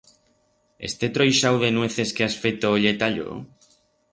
Este 0.87 1.09
troixau 1.17 1.59
de 1.65 1.69
nueces 1.75 2.15
que 2.15 2.25
has 2.27 2.39
feto 2.47 2.73
ye 2.85 2.95
ta 3.03 3.11
yo? 3.19 3.29